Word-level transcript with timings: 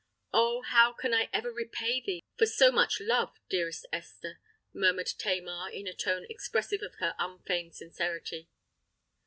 "Oh! 0.33 0.63
how 0.63 0.93
can 0.93 1.13
I 1.13 1.29
ever 1.31 1.51
repay 1.51 2.01
thee 2.01 2.23
for 2.35 2.47
so 2.47 2.71
much 2.71 2.99
love, 2.99 3.37
dearest 3.49 3.85
Esther?" 3.93 4.39
murmured 4.73 5.11
Tamar 5.19 5.69
in 5.69 5.85
a 5.85 5.93
tone 5.93 6.25
expressive 6.27 6.81
of 6.81 6.95
her 6.95 7.13
unfeigned 7.19 7.75
sincerity. 7.75 8.49